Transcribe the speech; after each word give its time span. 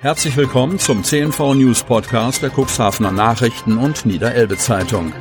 Herzlich 0.00 0.36
willkommen 0.36 0.78
zum 0.78 1.02
CNV 1.02 1.54
News 1.54 1.82
Podcast 1.82 2.40
der 2.40 2.50
Cuxhavener 2.50 3.10
Nachrichten 3.10 3.78
und 3.78 4.06
Niederelbe 4.06 4.56
Zeitung. 4.56 5.12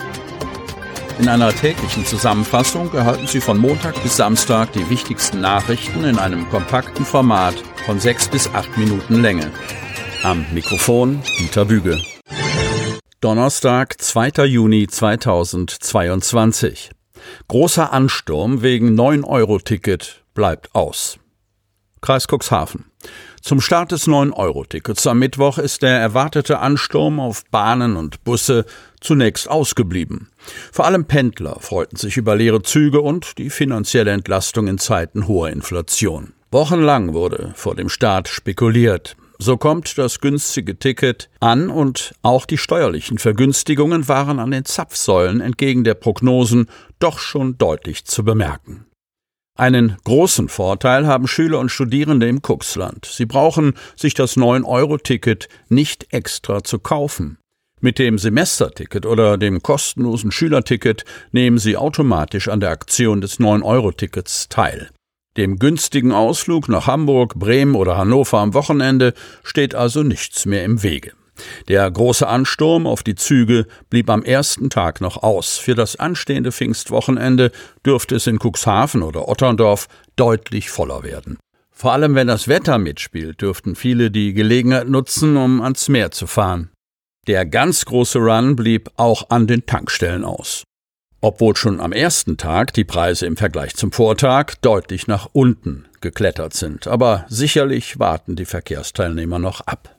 In 1.18 1.28
einer 1.28 1.52
täglichen 1.52 2.06
Zusammenfassung 2.06 2.94
erhalten 2.94 3.26
Sie 3.26 3.42
von 3.42 3.58
Montag 3.58 3.96
bis 4.04 4.18
Samstag 4.18 4.72
die 4.74 4.88
wichtigsten 4.92 5.42
Nachrichten 5.42 6.04
in 6.04 6.20
einem 6.20 6.48
kompakten 6.50 7.06
Format 7.06 7.56
von 7.88 8.00
sechs 8.00 8.28
bis 8.28 8.54
acht 8.54 8.78
Minuten 8.78 9.20
Länge. 9.20 9.52
Am 10.22 10.46
Mikrofon 10.54 11.24
Dieter 11.40 11.66
Büge. 11.66 12.00
Donnerstag, 13.20 14.00
2. 14.00 14.46
Juni 14.46 14.86
2022. 14.86 16.92
Großer 17.48 17.92
Ansturm 17.92 18.62
wegen 18.62 18.94
9-Euro-Ticket 18.94 20.24
bleibt 20.36 20.76
aus. 20.76 21.18
Kreis 22.00 22.28
Cuxhaven. 22.28 22.86
Zum 23.42 23.62
Start 23.62 23.92
des 23.92 24.08
9-Euro-Tickets 24.08 25.08
am 25.08 25.20
Mittwoch 25.20 25.58
ist 25.58 25.82
der 25.82 26.00
erwartete 26.00 26.60
Ansturm 26.60 27.20
auf 27.20 27.46
Bahnen 27.46 27.96
und 27.96 28.24
Busse 28.24 28.66
zunächst 29.00 29.50
ausgeblieben. 29.50 30.30
Vor 30.72 30.86
allem 30.86 31.06
Pendler 31.06 31.58
freuten 31.60 31.98
sich 31.98 32.18
über 32.18 32.36
leere 32.36 32.62
Züge 32.62 33.02
und 33.02 33.38
die 33.38 33.50
finanzielle 33.50 34.12
Entlastung 34.12 34.68
in 34.68 34.78
Zeiten 34.78 35.28
hoher 35.28 35.50
Inflation. 35.50 36.34
Wochenlang 36.52 37.14
wurde 37.14 37.52
vor 37.56 37.76
dem 37.76 37.90
Start 37.90 38.28
spekuliert. 38.28 39.16
So 39.40 39.56
kommt 39.56 39.98
das 40.00 40.20
günstige 40.20 40.80
Ticket 40.80 41.30
an 41.40 41.70
und 41.70 42.16
auch 42.24 42.46
die 42.48 42.58
steuerlichen 42.58 43.20
Vergünstigungen 43.20 44.08
waren 44.08 44.40
an 44.40 44.50
den 44.50 44.66
Zapfsäulen 44.66 45.42
entgegen 45.42 45.84
der 45.84 45.94
Prognosen 45.94 46.68
doch 46.98 47.20
schon 47.20 47.58
deutlich 47.60 48.06
zu 48.06 48.24
bemerken. 48.24 48.87
Einen 49.58 49.98
großen 50.04 50.50
Vorteil 50.50 51.08
haben 51.08 51.28
Schüler 51.28 51.58
und 51.58 51.70
Studierende 51.72 52.28
im 52.28 52.44
Kuxland. 52.44 53.06
Sie 53.06 53.26
brauchen 53.26 53.74
sich 53.96 54.14
das 54.14 54.38
9-Euro-Ticket 54.38 55.50
nicht 55.68 56.14
extra 56.14 56.64
zu 56.64 56.78
kaufen. 56.78 57.40
Mit 57.82 57.98
dem 57.98 58.20
Semesterticket 58.20 59.08
oder 59.08 59.40
dem 59.40 59.64
kostenlosen 59.64 60.32
Schülerticket 60.32 61.06
nehmen 61.32 61.58
Sie 61.58 61.76
automatisch 61.76 62.50
an 62.50 62.60
der 62.60 62.70
Aktion 62.70 63.20
des 63.20 63.40
9-Euro-Tickets 63.40 64.48
teil. 64.50 64.92
Dem 65.38 65.58
günstigen 65.58 66.12
Ausflug 66.12 66.70
nach 66.70 66.86
Hamburg, 66.86 67.34
Bremen 67.36 67.74
oder 67.74 67.98
Hannover 67.98 68.38
am 68.38 68.54
Wochenende 68.54 69.16
steht 69.44 69.74
also 69.74 70.04
nichts 70.04 70.46
mehr 70.46 70.66
im 70.66 70.84
Wege. 70.84 71.14
Der 71.68 71.90
große 71.90 72.28
Ansturm 72.28 72.88
auf 72.88 73.04
die 73.04 73.16
Züge 73.16 73.68
blieb 73.90 74.10
am 74.10 74.24
ersten 74.24 74.70
Tag 74.70 75.02
noch 75.02 75.24
aus. 75.24 75.58
Für 75.58 75.76
das 75.76 75.96
anstehende 75.98 76.52
Pfingstwochenende 76.52 77.52
dürfte 77.86 78.16
es 78.16 78.28
in 78.28 78.40
Cuxhaven 78.40 79.04
oder 79.04 79.28
Otterndorf 79.28 79.88
deutlich 80.16 80.70
voller 80.70 81.04
werden. 81.04 81.38
Vor 81.72 81.94
allem 81.94 82.16
wenn 82.16 82.28
das 82.28 82.48
Wetter 82.48 82.80
mitspielt, 82.80 83.42
dürften 83.42 83.76
viele 83.76 84.10
die 84.10 84.34
Gelegenheit 84.34 84.90
nutzen, 84.90 85.38
um 85.38 85.62
ans 85.62 85.90
Meer 85.90 86.10
zu 86.10 86.26
fahren. 86.26 86.72
Der 87.28 87.46
ganz 87.46 87.86
große 87.86 88.20
Run 88.20 88.56
blieb 88.56 88.90
auch 88.96 89.30
an 89.30 89.48
den 89.48 89.66
Tankstellen 89.66 90.24
aus. 90.24 90.64
Obwohl 91.20 91.56
schon 91.56 91.80
am 91.80 91.92
ersten 91.92 92.38
Tag 92.38 92.74
die 92.74 92.84
Preise 92.84 93.26
im 93.26 93.38
Vergleich 93.38 93.76
zum 93.76 93.92
Vortag 93.92 94.56
deutlich 94.62 95.08
nach 95.08 95.30
unten 95.34 95.86
geklettert 96.00 96.54
sind, 96.54 96.88
aber 96.88 97.26
sicherlich 97.28 98.00
warten 98.00 98.36
die 98.36 98.46
Verkehrsteilnehmer 98.46 99.38
noch 99.38 99.62
ab. 99.62 99.97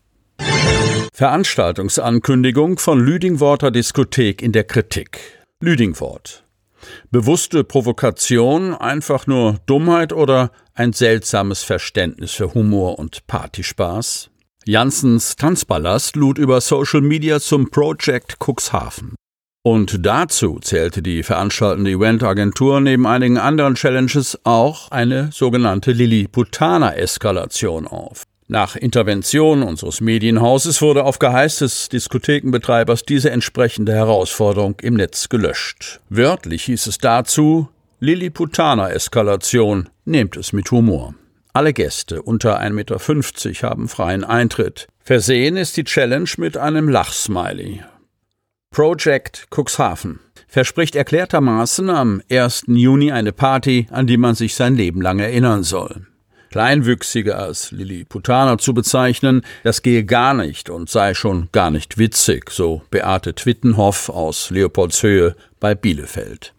Veranstaltungsankündigung 1.19 2.78
von 2.78 3.00
Lüdingworter 3.00 3.72
Diskothek 3.72 4.41
in 4.41 4.52
der 4.52 4.62
Kritik. 4.62 5.19
Lüdingwort. 5.61 6.44
Bewusste 7.11 7.64
Provokation, 7.64 8.72
einfach 8.72 9.27
nur 9.27 9.56
Dummheit 9.66 10.12
oder 10.12 10.52
ein 10.74 10.92
seltsames 10.92 11.64
Verständnis 11.64 12.34
für 12.34 12.55
Humor 12.55 13.00
und 13.00 13.27
Partyspaß? 13.27 14.30
Janssens 14.64 15.34
Tanzballast 15.34 16.14
lud 16.14 16.39
über 16.39 16.61
Social 16.61 17.00
Media 17.00 17.41
zum 17.41 17.69
Project 17.69 18.36
Cuxhaven. 18.39 19.16
Und 19.64 20.06
dazu 20.06 20.61
zählte 20.61 21.02
die 21.02 21.24
veranstaltende 21.24 21.91
Eventagentur 21.91 22.80
neben 22.80 23.08
einigen 23.08 23.39
anderen 23.39 23.74
Challenges 23.74 24.39
auch 24.45 24.92
eine 24.92 25.30
sogenannte 25.33 25.90
Lilliputaner-Eskalation 25.90 27.89
auf. 27.89 28.23
Nach 28.51 28.77
Intervention 28.77 29.63
unseres 29.63 30.01
Medienhauses 30.01 30.81
wurde 30.81 31.05
auf 31.05 31.19
Geheiß 31.19 31.59
des 31.59 31.91
Diskothekenbetreibers 31.91 33.03
diese 33.03 33.31
entsprechende 33.31 33.92
Herausforderung 33.92 34.77
im 34.81 34.95
Netz 34.95 35.29
gelöscht. 35.29 36.01
Wörtlich 36.09 36.64
hieß 36.64 36.87
es 36.87 36.97
dazu 36.97 37.69
Lilliputaner-Eskalation, 38.01 39.91
nehmt 40.07 40.39
es 40.39 40.55
mit 40.55 40.70
Humor. 40.70 41.14
Alle 41.53 41.75
Gäste 41.75 42.23
unter 42.23 42.58
1,50 42.58 42.70
Meter 43.51 43.69
haben 43.69 43.87
freien 43.87 44.25
Eintritt. 44.25 44.89
Versehen 45.05 45.58
ist 45.58 45.77
die 45.77 45.85
Challenge 45.85 46.31
mit 46.39 46.57
einem 46.57 46.89
Lachsmiley. 46.89 47.83
Project 48.70 49.48
Cuxhaven 49.51 50.20
verspricht 50.47 50.97
erklärtermaßen 50.97 51.91
am 51.91 52.23
1. 52.31 52.63
Juni 52.69 53.13
eine 53.13 53.33
Party, 53.33 53.89
an 53.91 54.07
die 54.07 54.17
man 54.17 54.35
sich 54.35 54.55
sein 54.55 54.75
Leben 54.75 55.03
lang 55.03 55.19
erinnern 55.19 55.64
soll. 55.64 56.08
Kleinwüchsige 56.51 57.36
als 57.36 57.70
Lilliputaner 57.70 58.59
zu 58.59 58.75
bezeichnen, 58.75 59.42
das 59.64 59.83
gehe 59.83 60.05
gar 60.05 60.35
nicht 60.35 60.70
und 60.70 60.89
sei 60.89 61.14
schon 61.14 61.48
gar 61.53 61.70
nicht 61.70 61.98
witzig, 61.98 62.51
so 62.51 62.83
Beate 62.91 63.35
Twittenhoff 63.35 64.09
aus 64.09 64.51
Leopoldshöhe 64.51 65.37
bei 65.61 65.75
Bielefeld. 65.75 66.55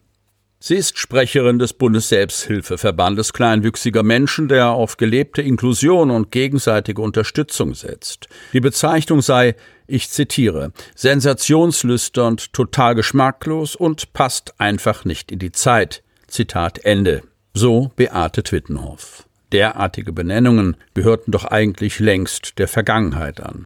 Sie 0.62 0.74
ist 0.74 0.98
Sprecherin 0.98 1.58
des 1.58 1.72
Bundesselbsthilfeverbandes 1.72 3.32
kleinwüchsiger 3.32 4.02
Menschen, 4.02 4.46
der 4.46 4.68
auf 4.68 4.98
gelebte 4.98 5.40
Inklusion 5.40 6.10
und 6.10 6.30
gegenseitige 6.30 7.00
Unterstützung 7.00 7.74
setzt. 7.74 8.28
Die 8.52 8.60
Bezeichnung 8.60 9.22
sei, 9.22 9.56
ich 9.86 10.10
zitiere, 10.10 10.72
sensationslüsternd, 10.94 12.52
total 12.52 12.94
geschmacklos 12.94 13.74
und 13.74 14.12
passt 14.12 14.60
einfach 14.60 15.06
nicht 15.06 15.32
in 15.32 15.38
die 15.38 15.52
Zeit. 15.52 16.02
Zitat 16.26 16.84
Ende. 16.84 17.22
So 17.54 17.90
Beate 17.96 18.42
Twittenhoff. 18.42 19.24
Derartige 19.52 20.12
Benennungen 20.12 20.76
gehörten 20.94 21.32
doch 21.32 21.44
eigentlich 21.44 21.98
längst 21.98 22.58
der 22.58 22.68
Vergangenheit 22.68 23.40
an. 23.40 23.64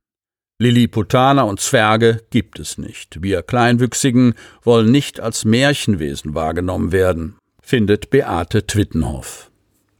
Lilliputaner 0.61 1.47
und 1.47 1.61
Zwerge 1.61 2.23
gibt 2.31 2.59
es 2.61 2.79
nicht. 2.79 3.23
Wir 3.23 3.43
Kleinwüchsigen 3.43 4.35
wollen 4.63 4.91
nicht 4.91 5.21
als 5.21 5.45
Märchenwesen 5.45 6.35
wahrgenommen 6.35 6.93
werden, 6.93 7.37
findet 7.61 8.11
Beate 8.11 8.67
Twittenhoff. 8.67 9.51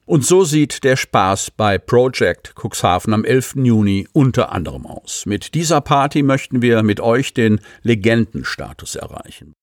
Und 0.07 0.25
so 0.25 0.45
sieht 0.45 0.85
der 0.85 0.97
Spaß 0.97 1.51
bei 1.51 1.79
Project 1.79 2.55
Cuxhaven 2.55 3.15
am 3.15 3.25
11. 3.25 3.55
Juni 3.57 4.07
unter 4.13 4.53
anderem 4.53 4.87
aus. 4.87 5.25
Mit 5.27 5.55
dieser 5.55 5.81
Party 5.81 6.23
möchten 6.23 6.63
wir 6.63 6.83
mit 6.83 7.01
euch 7.01 7.33
den 7.33 7.61
Legendenstatus 7.83 8.97
erreichen. 8.97 9.55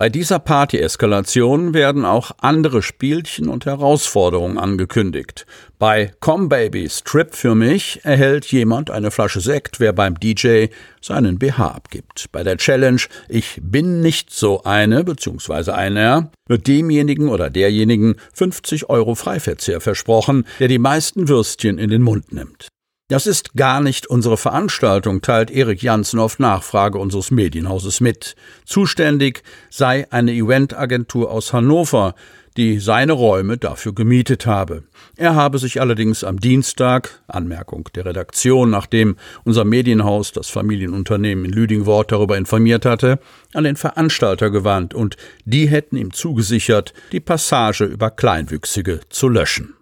Bei 0.00 0.10
dieser 0.10 0.38
Party-Eskalation 0.38 1.74
werden 1.74 2.04
auch 2.04 2.30
andere 2.38 2.82
Spielchen 2.82 3.48
und 3.48 3.66
Herausforderungen 3.66 4.56
angekündigt. 4.56 5.44
Bei 5.80 6.12
Come 6.20 6.46
Baby 6.46 6.88
Strip 6.88 7.34
für 7.34 7.56
mich 7.56 8.04
erhält 8.04 8.46
jemand 8.46 8.92
eine 8.92 9.10
Flasche 9.10 9.40
Sekt, 9.40 9.80
wer 9.80 9.92
beim 9.92 10.14
DJ 10.20 10.66
seinen 11.02 11.40
BH 11.40 11.66
abgibt. 11.66 12.26
Bei 12.30 12.44
der 12.44 12.58
Challenge 12.58 13.02
Ich 13.28 13.58
bin 13.60 14.00
nicht 14.00 14.30
so 14.30 14.62
eine 14.62 15.02
bzw. 15.02 15.72
einer 15.72 16.30
wird 16.46 16.68
demjenigen 16.68 17.28
oder 17.28 17.50
derjenigen 17.50 18.14
50 18.34 18.88
Euro 18.88 19.16
Freiverzehr 19.16 19.80
versprochen, 19.80 20.46
der 20.60 20.68
die 20.68 20.78
meisten 20.78 21.26
Würstchen 21.26 21.76
in 21.76 21.90
den 21.90 22.02
Mund 22.02 22.32
nimmt. 22.32 22.68
Das 23.08 23.26
ist 23.26 23.54
gar 23.54 23.80
nicht 23.80 24.06
unsere 24.06 24.36
Veranstaltung, 24.36 25.22
teilt 25.22 25.50
Erik 25.50 25.82
Janssen 25.82 26.20
auf 26.20 26.38
Nachfrage 26.38 26.98
unseres 26.98 27.30
Medienhauses 27.30 28.02
mit. 28.02 28.36
Zuständig 28.66 29.42
sei 29.70 30.06
eine 30.10 30.34
Eventagentur 30.34 31.30
aus 31.30 31.54
Hannover, 31.54 32.14
die 32.58 32.80
seine 32.80 33.12
Räume 33.12 33.56
dafür 33.56 33.94
gemietet 33.94 34.44
habe. 34.44 34.82
Er 35.16 35.34
habe 35.34 35.58
sich 35.58 35.80
allerdings 35.80 36.22
am 36.22 36.38
Dienstag, 36.38 37.22
Anmerkung 37.28 37.88
der 37.94 38.04
Redaktion, 38.04 38.68
nachdem 38.68 39.16
unser 39.42 39.64
Medienhaus 39.64 40.32
das 40.32 40.50
Familienunternehmen 40.50 41.46
in 41.46 41.52
Lüdingwort 41.52 42.12
darüber 42.12 42.36
informiert 42.36 42.84
hatte, 42.84 43.20
an 43.54 43.64
den 43.64 43.76
Veranstalter 43.76 44.50
gewandt 44.50 44.92
und 44.92 45.16
die 45.46 45.66
hätten 45.66 45.96
ihm 45.96 46.12
zugesichert, 46.12 46.92
die 47.12 47.20
Passage 47.20 47.84
über 47.84 48.10
Kleinwüchsige 48.10 49.00
zu 49.08 49.30
löschen. 49.30 49.77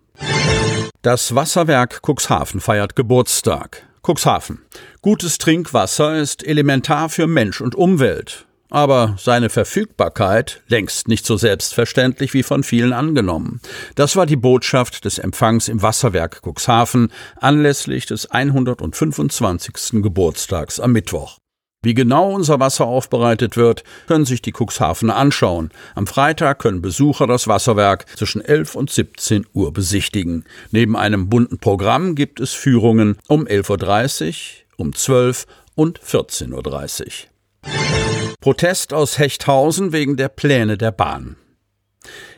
Das 1.06 1.36
Wasserwerk 1.36 2.00
Cuxhaven 2.04 2.60
feiert 2.60 2.96
Geburtstag. 2.96 3.86
Cuxhaven. 4.04 4.62
Gutes 5.02 5.38
Trinkwasser 5.38 6.16
ist 6.16 6.44
elementar 6.44 7.10
für 7.10 7.28
Mensch 7.28 7.60
und 7.60 7.76
Umwelt. 7.76 8.44
Aber 8.70 9.14
seine 9.16 9.48
Verfügbarkeit 9.48 10.64
längst 10.66 11.06
nicht 11.06 11.24
so 11.24 11.36
selbstverständlich 11.36 12.34
wie 12.34 12.42
von 12.42 12.64
vielen 12.64 12.92
angenommen. 12.92 13.60
Das 13.94 14.16
war 14.16 14.26
die 14.26 14.34
Botschaft 14.34 15.04
des 15.04 15.20
Empfangs 15.20 15.68
im 15.68 15.80
Wasserwerk 15.80 16.40
Cuxhaven 16.44 17.12
anlässlich 17.36 18.06
des 18.06 18.28
125. 18.32 20.02
Geburtstags 20.02 20.80
am 20.80 20.90
Mittwoch. 20.90 21.38
Wie 21.86 21.94
genau 21.94 22.32
unser 22.32 22.58
Wasser 22.58 22.84
aufbereitet 22.84 23.56
wird, 23.56 23.84
können 24.08 24.24
sich 24.24 24.42
die 24.42 24.52
Cuxhavener 24.52 25.14
anschauen. 25.14 25.70
Am 25.94 26.08
Freitag 26.08 26.58
können 26.58 26.82
Besucher 26.82 27.28
das 27.28 27.46
Wasserwerk 27.46 28.06
zwischen 28.16 28.44
11 28.44 28.74
und 28.74 28.90
17 28.90 29.46
Uhr 29.52 29.72
besichtigen. 29.72 30.46
Neben 30.72 30.96
einem 30.96 31.28
bunten 31.28 31.58
Programm 31.58 32.16
gibt 32.16 32.40
es 32.40 32.54
Führungen 32.54 33.18
um 33.28 33.46
11.30 33.46 34.26
Uhr, 34.26 34.84
um 34.84 34.94
12 34.96 35.46
Uhr 35.46 35.84
und 35.84 36.00
14.30 36.00 37.02
Uhr. 37.04 38.32
Protest 38.40 38.92
aus 38.92 39.20
Hechthausen 39.20 39.92
wegen 39.92 40.16
der 40.16 40.28
Pläne 40.28 40.76
der 40.76 40.90
Bahn. 40.90 41.36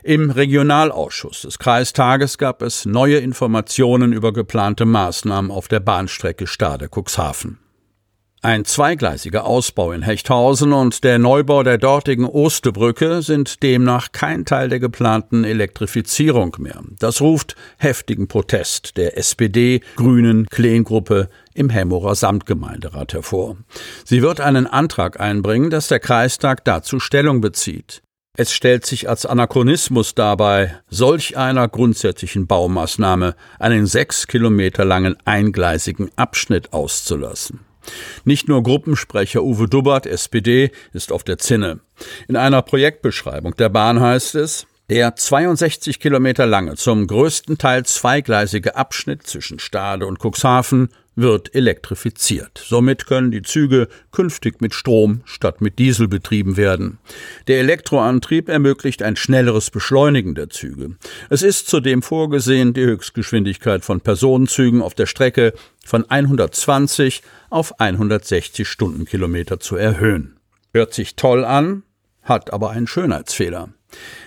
Im 0.02 0.30
Regionalausschuss 0.30 1.40
des 1.40 1.58
Kreistages 1.58 2.36
gab 2.36 2.60
es 2.60 2.84
neue 2.84 3.16
Informationen 3.16 4.12
über 4.12 4.34
geplante 4.34 4.84
Maßnahmen 4.84 5.50
auf 5.50 5.68
der 5.68 5.80
Bahnstrecke 5.80 6.46
Stade-Cuxhaven. 6.46 7.60
Ein 8.40 8.64
zweigleisiger 8.64 9.44
Ausbau 9.44 9.90
in 9.90 10.02
Hechthausen 10.02 10.72
und 10.72 11.02
der 11.02 11.18
Neubau 11.18 11.64
der 11.64 11.76
dortigen 11.76 12.24
Ostebrücke 12.24 13.20
sind 13.20 13.64
demnach 13.64 14.12
kein 14.12 14.44
Teil 14.44 14.68
der 14.68 14.78
geplanten 14.78 15.42
Elektrifizierung 15.42 16.54
mehr. 16.60 16.80
Das 17.00 17.20
ruft 17.20 17.56
heftigen 17.78 18.28
Protest 18.28 18.96
der 18.96 19.18
SPD, 19.18 19.80
Grünen, 19.96 20.46
Kleengruppe 20.46 21.30
im 21.52 21.68
Hemmerer 21.68 22.14
Samtgemeinderat 22.14 23.12
hervor. 23.12 23.56
Sie 24.04 24.22
wird 24.22 24.40
einen 24.40 24.68
Antrag 24.68 25.18
einbringen, 25.18 25.70
dass 25.70 25.88
der 25.88 25.98
Kreistag 25.98 26.64
dazu 26.64 27.00
Stellung 27.00 27.40
bezieht. 27.40 28.02
Es 28.36 28.52
stellt 28.52 28.86
sich 28.86 29.08
als 29.08 29.26
Anachronismus 29.26 30.14
dabei, 30.14 30.78
solch 30.88 31.36
einer 31.36 31.66
grundsätzlichen 31.66 32.46
Baumaßnahme 32.46 33.34
einen 33.58 33.86
sechs 33.86 34.28
Kilometer 34.28 34.84
langen 34.84 35.16
eingleisigen 35.24 36.12
Abschnitt 36.14 36.72
auszulassen. 36.72 37.67
Nicht 38.24 38.48
nur 38.48 38.62
Gruppensprecher 38.62 39.42
Uwe 39.42 39.68
Dubbert, 39.68 40.06
SPD, 40.06 40.70
ist 40.92 41.12
auf 41.12 41.24
der 41.24 41.38
Zinne. 41.38 41.80
In 42.28 42.36
einer 42.36 42.62
Projektbeschreibung 42.62 43.54
der 43.56 43.68
Bahn 43.68 44.00
heißt 44.00 44.34
es, 44.36 44.66
der 44.90 45.16
62 45.16 46.00
Kilometer 46.00 46.46
lange, 46.46 46.76
zum 46.76 47.06
größten 47.06 47.58
Teil 47.58 47.84
zweigleisige 47.84 48.74
Abschnitt 48.74 49.26
zwischen 49.26 49.58
Stade 49.58 50.06
und 50.06 50.18
Cuxhaven 50.18 50.88
wird 51.18 51.54
elektrifiziert. 51.54 52.62
Somit 52.64 53.06
können 53.06 53.30
die 53.30 53.42
Züge 53.42 53.88
künftig 54.12 54.60
mit 54.60 54.72
Strom 54.72 55.22
statt 55.24 55.60
mit 55.60 55.78
Diesel 55.78 56.06
betrieben 56.06 56.56
werden. 56.56 56.98
Der 57.48 57.58
Elektroantrieb 57.58 58.48
ermöglicht 58.48 59.02
ein 59.02 59.16
schnelleres 59.16 59.70
Beschleunigen 59.70 60.34
der 60.34 60.48
Züge. 60.48 60.96
Es 61.28 61.42
ist 61.42 61.68
zudem 61.68 62.02
vorgesehen, 62.02 62.72
die 62.72 62.84
Höchstgeschwindigkeit 62.84 63.84
von 63.84 64.00
Personenzügen 64.00 64.80
auf 64.80 64.94
der 64.94 65.06
Strecke 65.06 65.54
von 65.84 66.08
120 66.08 67.22
auf 67.50 67.80
160 67.80 68.68
Stundenkilometer 68.68 69.58
zu 69.58 69.76
erhöhen. 69.76 70.36
Hört 70.72 70.94
sich 70.94 71.16
toll 71.16 71.44
an, 71.44 71.82
hat 72.22 72.52
aber 72.52 72.70
einen 72.70 72.86
Schönheitsfehler 72.86 73.70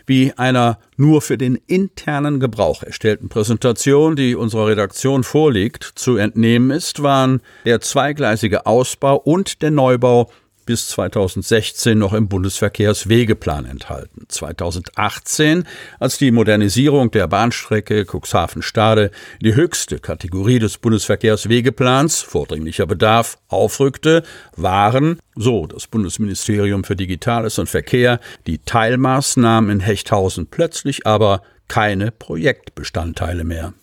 wie 0.05 0.33
einer 0.37 0.79
nur 0.97 1.21
für 1.21 1.37
den 1.37 1.59
internen 1.67 2.39
Gebrauch 2.39 2.83
erstellten 2.83 3.29
Präsentation, 3.29 4.15
die 4.15 4.35
unserer 4.35 4.67
Redaktion 4.67 5.23
vorliegt, 5.23 5.83
zu 5.95 6.17
entnehmen 6.17 6.71
ist, 6.71 7.03
waren 7.03 7.41
der 7.65 7.81
zweigleisige 7.81 8.65
Ausbau 8.65 9.15
und 9.15 9.61
der 9.61 9.71
Neubau 9.71 10.29
bis 10.65 10.87
2016 10.89 11.97
noch 11.97 12.13
im 12.13 12.27
Bundesverkehrswegeplan 12.27 13.65
enthalten. 13.65 14.25
2018, 14.27 15.65
als 15.99 16.17
die 16.17 16.31
Modernisierung 16.31 17.11
der 17.11 17.27
Bahnstrecke 17.27 18.05
Cuxhaven-Stade 18.05 19.11
die 19.41 19.55
höchste 19.55 19.99
Kategorie 19.99 20.59
des 20.59 20.77
Bundesverkehrswegeplans, 20.77 22.21
vordringlicher 22.21 22.85
Bedarf, 22.85 23.37
aufrückte, 23.47 24.23
waren, 24.55 25.19
so 25.35 25.67
das 25.67 25.87
Bundesministerium 25.87 26.83
für 26.83 26.95
Digitales 26.95 27.59
und 27.59 27.69
Verkehr, 27.69 28.19
die 28.47 28.59
Teilmaßnahmen 28.59 29.69
in 29.69 29.79
Hechthausen 29.79 30.47
plötzlich 30.47 31.05
aber 31.07 31.41
keine 31.67 32.11
Projektbestandteile 32.11 33.43
mehr. 33.43 33.73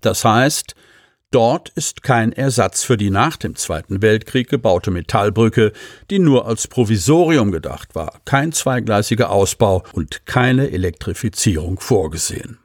Das 0.00 0.24
heißt, 0.24 0.74
Dort 1.34 1.70
ist 1.70 2.04
kein 2.04 2.30
Ersatz 2.30 2.84
für 2.84 2.96
die 2.96 3.10
nach 3.10 3.36
dem 3.36 3.56
Zweiten 3.56 4.02
Weltkrieg 4.02 4.48
gebaute 4.48 4.92
Metallbrücke, 4.92 5.72
die 6.08 6.20
nur 6.20 6.46
als 6.46 6.68
Provisorium 6.68 7.50
gedacht 7.50 7.96
war, 7.96 8.20
kein 8.24 8.52
zweigleisiger 8.52 9.30
Ausbau 9.30 9.82
und 9.94 10.26
keine 10.26 10.70
Elektrifizierung 10.70 11.80
vorgesehen. 11.80 12.58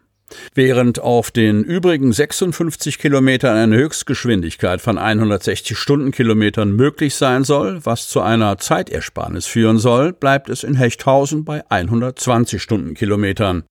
Während 0.53 0.99
auf 0.99 1.31
den 1.31 1.63
übrigen 1.63 2.13
56 2.13 2.99
Kilometern 2.99 3.57
eine 3.57 3.75
Höchstgeschwindigkeit 3.75 4.81
von 4.81 4.99
160 4.99 5.75
Stundenkilometern 5.75 6.71
möglich 6.71 7.15
sein 7.15 7.43
soll, 7.43 7.83
was 7.85 8.07
zu 8.07 8.21
einer 8.21 8.59
Zeitersparnis 8.59 9.47
führen 9.47 9.79
soll, 9.79 10.13
bleibt 10.13 10.47
es 10.47 10.63
in 10.63 10.75
Hechthausen 10.75 11.43
bei 11.43 11.63
120 11.71 12.61
Stundenkilometern. 12.61 13.63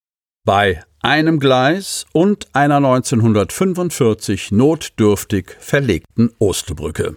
Bei 0.45 0.83
einem 1.03 1.41
Gleis 1.41 2.07
und 2.13 2.49
einer 2.55 2.77
1945 2.77 4.51
notdürftig 4.53 5.57
verlegten 5.61 6.33
Osterbrücke. 6.39 7.17